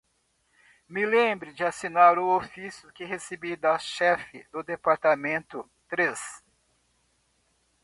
Me 0.87 1.05
lembre 1.05 1.53
de 1.53 1.63
assinar 1.63 2.17
o 2.17 2.35
ofício 2.35 2.91
que 2.91 3.03
recebi 3.03 3.55
da 3.55 3.77
chefe 3.77 4.47
do 4.51 4.63
departamento 4.63 5.69
três 5.87 6.43